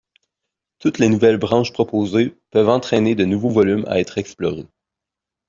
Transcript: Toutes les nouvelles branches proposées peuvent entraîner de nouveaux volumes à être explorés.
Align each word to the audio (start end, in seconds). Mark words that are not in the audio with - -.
Toutes 0.79 0.97
les 0.97 1.09
nouvelles 1.09 1.37
branches 1.37 1.71
proposées 1.73 2.35
peuvent 2.49 2.69
entraîner 2.69 3.13
de 3.13 3.23
nouveaux 3.23 3.51
volumes 3.51 3.85
à 3.85 3.99
être 3.99 4.17
explorés. 4.17 4.65